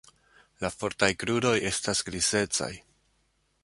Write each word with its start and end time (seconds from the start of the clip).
La 0.65 0.71
fortaj 0.77 1.11
kruroj 1.25 1.53
estas 1.73 2.05
grizecaj. 2.11 2.75